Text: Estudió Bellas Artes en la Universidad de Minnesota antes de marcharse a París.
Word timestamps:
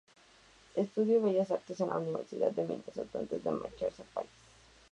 Estudió 0.73 1.21
Bellas 1.21 1.51
Artes 1.51 1.79
en 1.79 1.89
la 1.89 1.99
Universidad 1.99 2.49
de 2.49 2.63
Minnesota 2.65 3.19
antes 3.19 3.43
de 3.43 3.51
marcharse 3.51 4.01
a 4.01 4.05
París. 4.15 4.31